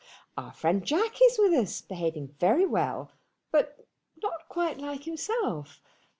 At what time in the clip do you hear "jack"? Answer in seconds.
0.83-1.19